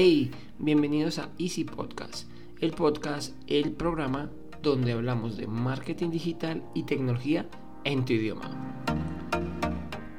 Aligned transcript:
Hey, 0.00 0.30
bienvenidos 0.60 1.18
a 1.18 1.30
Easy 1.40 1.64
Podcast, 1.64 2.30
el 2.60 2.70
podcast, 2.70 3.34
el 3.48 3.72
programa 3.72 4.30
donde 4.62 4.92
hablamos 4.92 5.36
de 5.36 5.48
marketing 5.48 6.10
digital 6.10 6.62
y 6.72 6.84
tecnología 6.84 7.48
en 7.82 8.04
tu 8.04 8.12
idioma. 8.12 8.84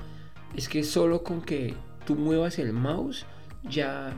es 0.55 0.69
que 0.69 0.83
solo 0.83 1.23
con 1.23 1.41
que 1.41 1.73
tú 2.05 2.15
muevas 2.15 2.57
el 2.59 2.73
mouse 2.73 3.25
ya 3.69 4.15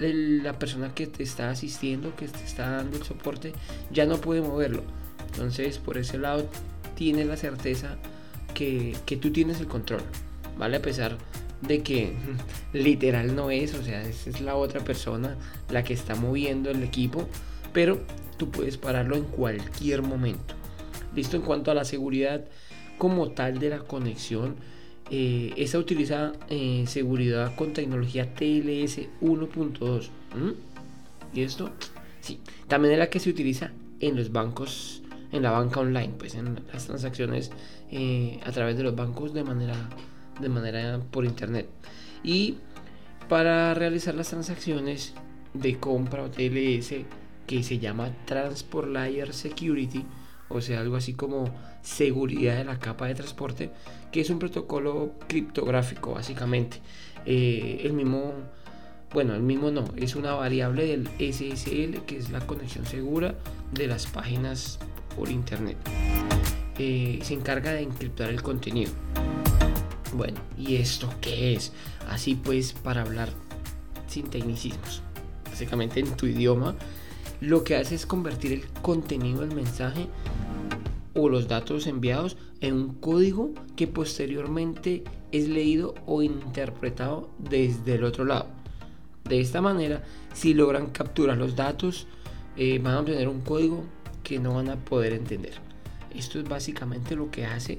la 0.00 0.58
persona 0.58 0.94
que 0.94 1.06
te 1.06 1.22
está 1.22 1.50
asistiendo, 1.50 2.16
que 2.16 2.26
te 2.26 2.44
está 2.44 2.70
dando 2.70 2.96
el 2.96 3.04
soporte, 3.04 3.52
ya 3.90 4.06
no 4.06 4.18
puede 4.18 4.40
moverlo. 4.40 4.82
Entonces, 5.32 5.78
por 5.78 5.98
ese 5.98 6.18
lado, 6.18 6.48
tienes 6.94 7.26
la 7.26 7.36
certeza 7.36 7.96
que, 8.54 8.96
tú 9.20 9.30
tienes 9.30 9.60
el 9.60 9.66
control, 9.66 10.02
¿vale? 10.58 10.78
A 10.78 10.82
pesar 10.82 11.16
de 11.62 11.82
que 11.82 12.14
literal 12.72 13.36
no 13.36 13.50
es, 13.50 13.74
o 13.74 13.82
sea, 13.82 14.02
es 14.02 14.40
la 14.40 14.56
otra 14.56 14.80
persona 14.80 15.36
la 15.70 15.84
que 15.84 15.94
está 15.94 16.14
moviendo 16.14 16.70
el 16.70 16.82
equipo, 16.82 17.28
pero 17.72 18.00
tú 18.36 18.50
puedes 18.50 18.76
pararlo 18.76 19.16
en 19.16 19.24
cualquier 19.24 20.02
momento. 20.02 20.54
Listo, 21.14 21.36
en 21.36 21.42
cuanto 21.42 21.70
a 21.70 21.74
la 21.74 21.84
seguridad 21.84 22.44
como 22.98 23.30
tal 23.30 23.58
de 23.58 23.70
la 23.70 23.78
conexión, 23.80 24.56
eh, 25.10 25.52
esta 25.56 25.78
utiliza 25.78 26.32
eh, 26.48 26.84
seguridad 26.86 27.54
con 27.56 27.72
tecnología 27.72 28.34
TLS 28.34 29.00
1.2. 29.20 30.08
¿Y 31.34 31.42
esto? 31.42 31.70
Sí. 32.20 32.38
También 32.68 32.94
es 32.94 32.98
la 32.98 33.10
que 33.10 33.18
se 33.18 33.30
utiliza 33.30 33.72
en 33.98 34.16
los 34.16 34.30
bancos, 34.30 35.02
en 35.32 35.42
la 35.42 35.50
banca 35.50 35.80
online, 35.80 36.14
pues 36.18 36.34
en 36.34 36.60
las 36.72 36.86
transacciones 36.86 37.50
eh, 37.90 38.38
a 38.44 38.52
través 38.52 38.76
de 38.76 38.84
los 38.84 38.94
bancos 38.94 39.34
de 39.34 39.42
manera, 39.42 39.74
de 40.40 40.48
manera 40.48 41.00
por 41.10 41.24
internet. 41.24 41.68
Y 42.22 42.58
para 43.28 43.74
realizar 43.74 44.14
las 44.14 44.28
transacciones 44.28 45.14
de 45.54 45.78
compra 45.78 46.22
o 46.22 46.30
TLS 46.30 46.94
que 47.46 47.62
se 47.64 47.78
llama 47.78 48.10
Transport 48.26 48.88
Layer 48.88 49.32
Security, 49.32 50.04
o 50.50 50.60
sea, 50.60 50.80
algo 50.80 50.96
así 50.96 51.14
como 51.14 51.44
seguridad 51.82 52.56
de 52.56 52.64
la 52.64 52.78
capa 52.78 53.06
de 53.06 53.14
transporte, 53.14 53.70
que 54.10 54.20
es 54.20 54.30
un 54.30 54.38
protocolo 54.38 55.12
criptográfico 55.28 56.14
básicamente. 56.14 56.80
Eh, 57.24 57.82
el 57.84 57.92
mismo, 57.92 58.34
bueno, 59.12 59.34
el 59.34 59.42
mismo 59.42 59.70
no, 59.70 59.84
es 59.96 60.16
una 60.16 60.34
variable 60.34 60.86
del 60.86 61.08
SSL, 61.18 62.04
que 62.04 62.16
es 62.18 62.30
la 62.30 62.40
conexión 62.40 62.84
segura 62.84 63.36
de 63.72 63.86
las 63.86 64.06
páginas 64.06 64.78
por 65.16 65.30
internet. 65.30 65.76
Eh, 66.78 67.20
se 67.22 67.34
encarga 67.34 67.72
de 67.72 67.82
encriptar 67.82 68.30
el 68.30 68.42
contenido. 68.42 68.90
Bueno, 70.14 70.40
¿y 70.58 70.76
esto 70.76 71.08
qué 71.20 71.54
es? 71.54 71.72
Así 72.08 72.34
pues, 72.34 72.72
para 72.72 73.02
hablar 73.02 73.28
sin 74.08 74.28
tecnicismos, 74.28 75.02
básicamente 75.44 76.00
en 76.00 76.16
tu 76.16 76.26
idioma, 76.26 76.74
lo 77.40 77.64
que 77.64 77.76
hace 77.76 77.94
es 77.94 78.06
convertir 78.06 78.52
el 78.52 78.66
contenido 78.82 79.40
del 79.40 79.54
mensaje 79.54 80.08
los 81.28 81.48
datos 81.48 81.86
enviados 81.86 82.36
en 82.60 82.74
un 82.74 82.94
código 82.94 83.52
que 83.76 83.86
posteriormente 83.86 85.04
es 85.32 85.48
leído 85.48 85.94
o 86.06 86.22
interpretado 86.22 87.30
desde 87.38 87.94
el 87.94 88.04
otro 88.04 88.24
lado. 88.24 88.46
De 89.24 89.40
esta 89.40 89.60
manera, 89.60 90.02
si 90.32 90.54
logran 90.54 90.90
capturar 90.90 91.36
los 91.36 91.54
datos, 91.56 92.06
eh, 92.56 92.78
van 92.78 92.94
a 92.94 93.00
obtener 93.00 93.28
un 93.28 93.40
código 93.40 93.84
que 94.22 94.38
no 94.38 94.54
van 94.54 94.70
a 94.70 94.76
poder 94.76 95.12
entender. 95.12 95.54
Esto 96.14 96.38
es 96.38 96.48
básicamente 96.48 97.14
lo 97.14 97.30
que 97.30 97.46
hace 97.46 97.78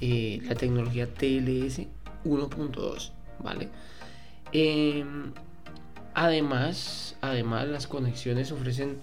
eh, 0.00 0.40
la 0.44 0.54
tecnología 0.54 1.06
TLS 1.06 1.86
1.2, 2.24 3.12
¿vale? 3.42 3.68
Em, 4.52 5.32
además, 6.14 7.16
además, 7.20 7.68
las 7.68 7.86
conexiones 7.86 8.52
ofrecen 8.52 8.98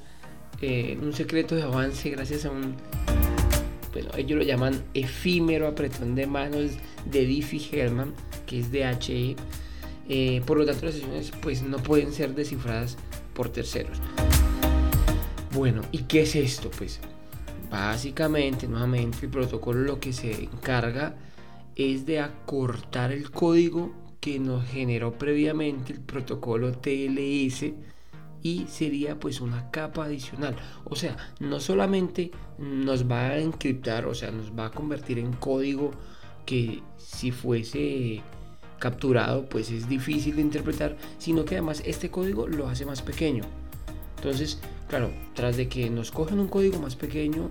eh, 0.61 0.97
un 1.01 1.13
secreto 1.13 1.55
de 1.55 1.63
avance 1.63 2.09
gracias 2.09 2.45
a 2.45 2.51
un 2.51 2.75
ellos 4.17 4.37
lo 4.37 4.43
llaman 4.43 4.83
efímero 4.93 5.67
apretón 5.67 6.15
de 6.15 6.27
manos 6.27 6.71
de 7.05 7.27
Diffie-Hellman, 7.27 8.13
que 8.45 8.59
es 8.59 8.71
DHE. 8.71 9.35
Eh, 10.09 10.41
por 10.45 10.57
lo 10.57 10.65
tanto, 10.65 10.85
las 10.85 10.95
sesiones 10.95 11.31
pues, 11.41 11.63
no 11.63 11.77
pueden 11.77 12.13
ser 12.13 12.33
descifradas 12.33 12.97
por 13.33 13.49
terceros. 13.49 13.99
Bueno, 15.53 15.81
¿y 15.91 15.99
qué 16.03 16.21
es 16.21 16.35
esto? 16.35 16.69
Pues 16.77 16.99
básicamente, 17.69 18.67
nuevamente, 18.67 19.19
el 19.23 19.29
protocolo 19.29 19.81
lo 19.81 19.99
que 19.99 20.13
se 20.13 20.43
encarga 20.43 21.15
es 21.75 22.05
de 22.05 22.19
acortar 22.19 23.11
el 23.11 23.31
código 23.31 23.93
que 24.19 24.39
nos 24.39 24.67
generó 24.67 25.17
previamente 25.17 25.93
el 25.93 25.99
protocolo 25.99 26.71
TLS 26.71 27.71
y 28.41 28.65
sería 28.67 29.19
pues 29.19 29.41
una 29.41 29.69
capa 29.71 30.05
adicional. 30.05 30.55
O 30.85 30.95
sea, 30.95 31.17
no 31.39 31.59
solamente 31.59 32.31
nos 32.57 33.09
va 33.09 33.27
a 33.27 33.39
encriptar, 33.39 34.05
o 34.05 34.15
sea, 34.15 34.31
nos 34.31 34.51
va 34.57 34.67
a 34.67 34.71
convertir 34.71 35.19
en 35.19 35.33
código 35.33 35.91
que 36.45 36.81
si 36.97 37.31
fuese 37.31 38.21
capturado 38.79 39.45
pues 39.49 39.71
es 39.71 39.89
difícil 39.89 40.35
de 40.35 40.41
interpretar, 40.41 40.97
sino 41.17 41.45
que 41.45 41.55
además 41.55 41.81
este 41.85 42.09
código 42.09 42.47
lo 42.47 42.67
hace 42.67 42.85
más 42.85 43.01
pequeño. 43.01 43.43
Entonces, 44.17 44.59
claro, 44.87 45.11
tras 45.33 45.57
de 45.57 45.67
que 45.67 45.89
nos 45.89 46.11
cogen 46.11 46.39
un 46.39 46.47
código 46.47 46.79
más 46.79 46.95
pequeño, 46.95 47.49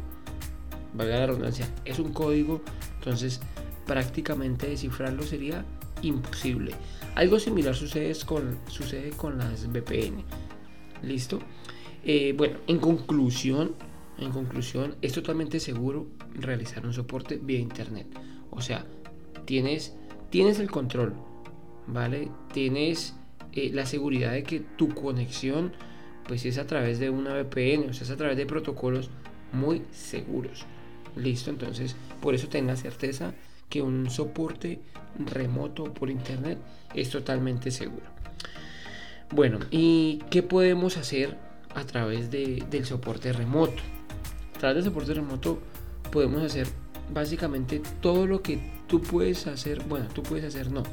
valga 0.94 1.18
la 1.18 1.26
redundancia, 1.26 1.68
es 1.84 1.98
un 1.98 2.12
código, 2.12 2.62
entonces 2.98 3.40
prácticamente 3.86 4.68
descifrarlo 4.68 5.22
sería 5.22 5.64
imposible. 6.02 6.72
Algo 7.14 7.38
similar 7.38 7.74
sucede 7.74 8.14
con, 8.24 8.58
sucede 8.68 9.10
con 9.10 9.38
las 9.38 9.68
VPN. 9.68 10.24
¿Listo? 11.02 11.40
Eh, 12.04 12.34
bueno, 12.36 12.58
en 12.66 12.78
conclusión, 12.78 13.74
en 14.18 14.30
conclusión, 14.30 14.96
es 15.02 15.12
totalmente 15.12 15.60
seguro 15.60 16.06
realizar 16.34 16.86
un 16.86 16.92
soporte 16.92 17.38
vía 17.42 17.58
internet. 17.58 18.06
O 18.50 18.60
sea, 18.60 18.86
tienes, 19.44 19.96
tienes 20.30 20.60
el 20.60 20.70
control, 20.70 21.14
¿vale? 21.86 22.30
Tienes 22.52 23.16
eh, 23.52 23.70
la 23.72 23.86
seguridad 23.86 24.32
de 24.32 24.42
que 24.42 24.60
tu 24.60 24.90
conexión 24.90 25.72
pues 26.26 26.44
es 26.44 26.58
a 26.58 26.66
través 26.66 26.98
de 26.98 27.10
una 27.10 27.34
VPN, 27.34 27.90
o 27.90 27.92
sea, 27.92 28.02
es 28.02 28.10
a 28.10 28.16
través 28.16 28.36
de 28.36 28.46
protocolos 28.46 29.10
muy 29.52 29.82
seguros. 29.92 30.64
Listo, 31.16 31.50
entonces 31.50 31.96
por 32.20 32.34
eso 32.34 32.48
ten 32.48 32.66
la 32.66 32.76
certeza 32.76 33.32
que 33.68 33.82
un 33.82 34.10
soporte 34.10 34.80
remoto 35.18 35.92
por 35.94 36.10
internet 36.10 36.58
es 36.94 37.10
totalmente 37.10 37.70
seguro. 37.70 38.15
Bueno, 39.30 39.58
¿y 39.70 40.20
qué 40.30 40.42
podemos 40.42 40.96
hacer 40.96 41.36
a 41.74 41.84
través 41.84 42.30
del 42.30 42.84
soporte 42.84 43.32
remoto? 43.32 43.82
A 44.54 44.58
través 44.58 44.76
del 44.76 44.84
soporte 44.84 45.14
remoto 45.14 45.58
podemos 46.12 46.42
hacer 46.42 46.68
básicamente 47.12 47.82
todo 48.00 48.26
lo 48.26 48.40
que 48.40 48.60
tú 48.86 49.00
puedes 49.00 49.46
hacer, 49.46 49.82
bueno, 49.84 50.06
tú 50.14 50.22
puedes 50.22 50.44
hacer 50.44 50.70
no, 50.70 50.84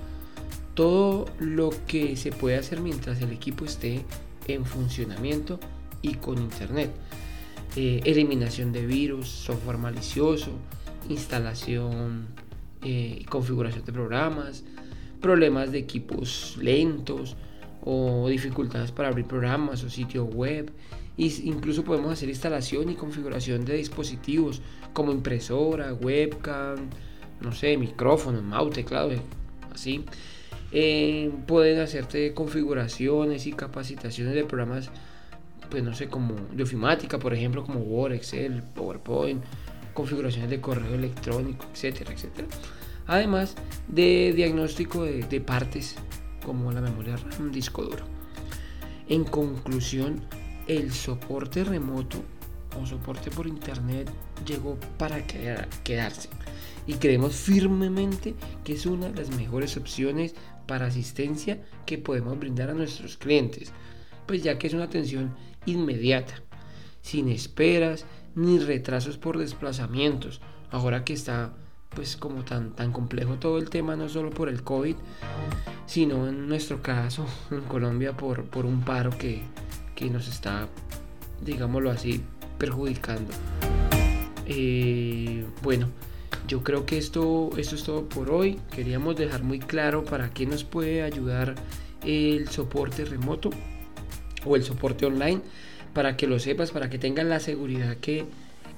todo 0.74 1.26
lo 1.40 1.72
que 1.88 2.16
se 2.18 2.32
puede 2.32 2.58
hacer 2.58 2.82
mientras 2.82 3.22
el 3.22 3.32
equipo 3.32 3.66
esté 3.66 4.04
en 4.48 4.66
funcionamiento 4.66 5.60
y 6.02 6.16
con 6.16 6.40
internet. 6.40 6.92
Eh, 7.76 8.02
eliminación 8.06 8.72
de 8.72 8.86
virus, 8.86 9.28
software 9.28 9.78
malicioso, 9.78 10.52
instalación 11.08 12.28
y 12.84 12.90
eh, 13.22 13.26
configuración 13.30 13.86
de 13.86 13.94
programas, 13.94 14.64
problemas 15.22 15.72
de 15.72 15.80
equipos 15.80 16.58
lentos 16.60 17.36
o 17.86 18.28
dificultades 18.30 18.92
para 18.92 19.10
abrir 19.10 19.26
programas 19.26 19.84
o 19.84 19.90
sitio 19.90 20.26
web. 20.26 20.72
incluso 21.18 21.84
podemos 21.84 22.12
hacer 22.12 22.30
instalación 22.30 22.90
y 22.90 22.96
configuración 22.96 23.66
de 23.66 23.76
dispositivos 23.76 24.62
como 24.94 25.12
impresora, 25.12 25.94
webcam, 25.94 26.90
no 27.42 27.52
sé, 27.52 27.78
micrófono, 27.78 28.42
mouse, 28.42 28.74
teclado, 28.74 29.12
así. 29.72 30.06
Eh, 30.72 31.32
pueden 31.46 31.80
hacerte 31.80 32.34
configuraciones 32.34 33.46
y 33.46 33.54
capacitaciones 33.54 34.34
de 34.34 34.44
programas, 34.44 34.90
pues 35.70 35.84
no 35.84 35.94
sé, 35.94 36.08
como 36.08 36.36
de 36.52 36.64
ofimática, 36.64 37.20
por 37.20 37.34
ejemplo, 37.34 37.64
como 37.64 37.82
Word, 37.82 38.14
Excel, 38.14 38.64
PowerPoint, 38.74 39.44
configuraciones 39.94 40.50
de 40.50 40.62
correo 40.62 40.96
electrónico, 40.96 41.66
etcétera, 41.74 42.14
etcétera. 42.14 42.48
Además 43.06 43.56
de 43.88 44.32
diagnóstico 44.34 45.04
de 45.04 45.42
partes 45.42 45.98
como 46.46 46.72
la 46.72 46.82
memoria 46.82 47.18
RAM, 47.18 47.52
disco 47.52 47.84
duro. 47.84 48.06
En 49.08 49.24
conclusión, 49.24 50.22
el 50.68 50.92
soporte 50.92 51.64
remoto 51.64 52.24
o 52.82 52.86
soporte 52.86 53.30
por 53.32 53.48
internet 53.48 54.10
llegó 54.46 54.78
para 54.98 55.26
quedarse 55.26 56.30
y 56.88 56.94
creemos 56.96 57.36
firmemente 57.36 58.36
que 58.64 58.74
es 58.74 58.86
una 58.86 59.10
de 59.10 59.16
las 59.16 59.36
mejores 59.36 59.78
opciones 59.78 60.36
para 60.68 60.88
asistencia 60.88 61.62
que 61.86 61.98
podemos 61.98 62.40
brindar 62.40 62.70
a 62.70 62.74
nuestros 62.74 63.18
clientes, 63.18 63.72
pues 64.26 64.44
ya 64.44 64.58
que 64.58 64.68
es 64.68 64.74
una 64.74 64.86
atención 64.86 65.36
inmediata, 65.66 66.36
sin 67.02 67.30
esperas 67.30 68.06
ni 68.36 68.60
retrasos 68.60 69.18
por 69.18 69.38
desplazamientos, 69.38 70.42
ahora 70.72 71.04
que 71.04 71.14
está 71.14 71.54
pues 71.90 72.18
como 72.18 72.44
tan, 72.44 72.72
tan 72.72 72.92
complejo 72.92 73.36
todo 73.36 73.60
el 73.60 73.70
tema, 73.70 73.96
no 73.96 74.10
solo 74.10 74.32
por 74.32 74.50
el 74.50 74.64
COVID, 74.64 74.96
sino 75.86 76.28
en 76.28 76.48
nuestro 76.48 76.82
caso 76.82 77.26
en 77.52 77.62
Colombia 77.62 78.16
por, 78.16 78.46
por 78.46 78.66
un 78.66 78.82
paro 78.82 79.12
que, 79.18 79.42
que 79.96 80.10
nos 80.10 80.28
está, 80.28 80.68
digámoslo 81.44 81.92
así, 81.92 82.22
perjudicando. 82.58 83.32
Eh, 84.46 85.46
bueno, 85.62 85.90
yo 86.48 86.64
creo 86.64 86.86
que 86.86 86.98
esto, 86.98 87.50
esto 87.58 87.76
es 87.76 87.84
todo 87.84 88.08
por 88.10 88.32
hoy. 88.32 88.60
Queríamos 88.72 89.16
dejar 89.16 89.44
muy 89.44 89.60
claro 89.60 90.04
para 90.04 90.34
qué 90.34 90.46
nos 90.46 90.64
puede 90.64 91.04
ayudar 91.04 91.56
el 92.06 92.50
soporte 92.50 93.06
remoto 93.06 93.50
o 94.46 94.56
el 94.56 94.64
soporte 94.64 95.06
online, 95.06 95.42
para 95.94 96.18
que 96.18 96.28
lo 96.28 96.40
sepas, 96.40 96.72
para 96.72 96.90
que 96.90 96.98
tengan 96.98 97.30
la 97.30 97.40
seguridad 97.40 97.98
que, 97.98 98.26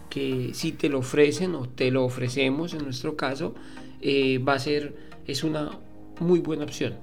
que 0.10 0.52
si 0.54 0.72
te 0.72 0.90
lo 0.90 1.00
ofrecen 1.00 1.56
o 1.56 1.68
te 1.68 1.90
lo 1.90 2.06
ofrecemos 2.06 2.74
en 2.74 2.84
nuestro 2.84 3.16
caso, 3.16 3.56
eh, 4.02 4.38
va 4.38 4.54
a 4.54 4.60
ser, 4.60 4.96
es 5.26 5.44
una 5.44 5.72
muy 6.20 6.40
buena 6.40 6.66
opción, 6.66 6.96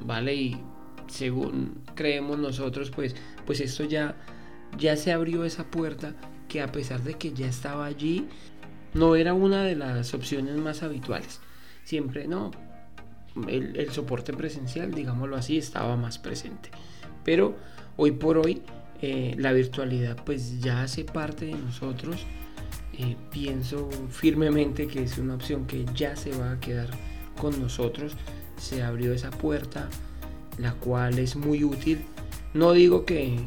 ¿vale? 0.00 0.34
Y 0.34 0.60
según 1.08 1.82
creemos 1.94 2.38
nosotros, 2.38 2.90
pues, 2.90 3.14
pues 3.44 3.60
esto 3.60 3.84
ya, 3.84 4.16
ya 4.78 4.96
se 4.96 5.12
abrió 5.12 5.44
esa 5.44 5.64
puerta 5.64 6.14
que 6.48 6.62
a 6.62 6.72
pesar 6.72 7.02
de 7.02 7.14
que 7.14 7.32
ya 7.32 7.46
estaba 7.46 7.86
allí, 7.86 8.28
no 8.94 9.16
era 9.16 9.34
una 9.34 9.62
de 9.62 9.76
las 9.76 10.14
opciones 10.14 10.56
más 10.56 10.82
habituales. 10.82 11.40
Siempre 11.84 12.26
no, 12.26 12.50
el, 13.48 13.90
soporte 13.92 14.32
presencial, 14.32 14.92
digámoslo 14.92 15.36
así, 15.36 15.58
estaba 15.58 15.96
más 15.96 16.18
presente. 16.18 16.70
Pero 17.24 17.56
hoy 17.96 18.12
por 18.12 18.38
hoy 18.38 18.62
eh, 19.02 19.34
la 19.38 19.52
virtualidad 19.52 20.16
pues 20.24 20.60
ya 20.60 20.82
hace 20.82 21.04
parte 21.04 21.46
de 21.46 21.54
nosotros. 21.54 22.24
Eh, 22.98 23.16
pienso 23.30 23.90
firmemente 24.08 24.86
que 24.86 25.02
es 25.02 25.18
una 25.18 25.34
opción 25.34 25.66
que 25.66 25.84
ya 25.94 26.16
se 26.16 26.30
va 26.30 26.52
a 26.52 26.60
quedar 26.60 26.88
con 27.38 27.60
nosotros. 27.60 28.16
Se 28.58 28.82
abrió 28.82 29.12
esa 29.12 29.30
puerta, 29.30 29.88
la 30.58 30.72
cual 30.74 31.18
es 31.18 31.36
muy 31.36 31.64
útil. 31.64 32.04
No 32.54 32.72
digo 32.72 33.04
que, 33.04 33.38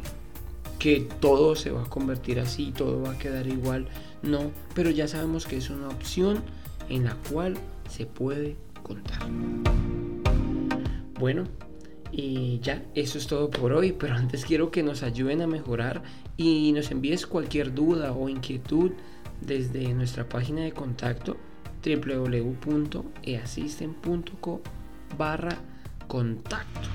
que 0.78 1.08
todo 1.20 1.56
se 1.56 1.72
va 1.72 1.84
a 1.84 1.90
convertir 1.90 2.40
así, 2.40 2.72
todo 2.72 3.02
va 3.02 3.12
a 3.12 3.18
quedar 3.18 3.48
igual 3.48 3.88
no, 4.22 4.52
pero 4.76 4.90
ya 4.90 5.08
sabemos 5.08 5.46
que 5.46 5.56
es 5.58 5.70
una 5.70 5.88
opción 5.88 6.44
en 6.90 7.06
la 7.06 7.16
cual 7.32 7.58
se 7.90 8.06
puede 8.06 8.58
contar. 8.84 9.22
Bueno, 11.18 11.46
y 12.12 12.60
ya, 12.60 12.84
eso 12.96 13.18
es 13.18 13.28
todo 13.28 13.50
por 13.50 13.72
hoy, 13.72 13.94
pero 13.94 14.16
antes 14.16 14.44
quiero 14.46 14.72
que 14.72 14.84
nos 14.84 15.04
ayuden 15.04 15.42
a 15.42 15.48
mejorar 15.48 16.04
y 16.36 16.74
nos 16.74 16.92
envíes 16.92 17.26
cualquier 17.28 17.74
duda 17.74 18.12
o 18.12 18.28
inquietud 18.30 18.92
desde 19.42 19.94
nuestra 19.94 20.28
página 20.28 20.60
de 20.62 20.74
contacto 20.74 21.38
www.easisten.co 21.86 24.62
barra 25.18 25.56
contacto. 26.08 26.90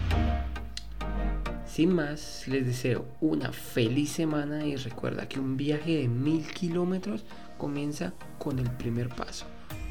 Sin 1.67 1.93
más, 1.93 2.47
les 2.47 2.67
deseo 2.67 3.05
una 3.21 3.53
feliz 3.53 4.13
semana 4.13 4.65
y 4.65 4.77
recuerda 4.77 5.29
que 5.29 5.41
un 5.41 5.57
viaje 5.57 5.97
de 5.99 6.09
mil 6.09 6.47
kilómetros 6.47 7.25
comienza 7.59 8.13
con 8.39 8.59
el 8.59 8.71
primer 8.71 9.09
paso. 9.09 9.47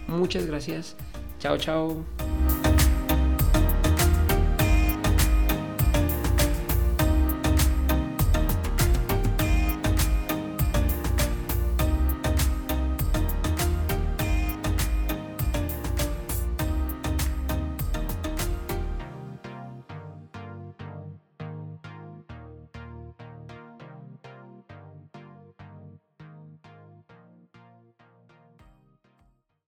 Muchas 0.08 0.46
gracias. 0.46 0.96
Chao, 1.40 1.58
chao. 1.58 2.06